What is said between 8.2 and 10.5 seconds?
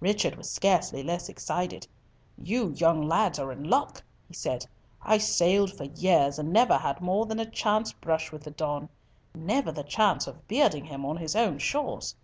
with the Don; never the chance of